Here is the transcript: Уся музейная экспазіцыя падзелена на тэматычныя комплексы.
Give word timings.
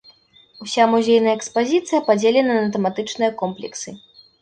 Уся 0.63 0.83
музейная 0.93 1.35
экспазіцыя 1.39 1.99
падзелена 2.09 2.53
на 2.63 2.67
тэматычныя 2.79 3.31
комплексы. 3.47 3.89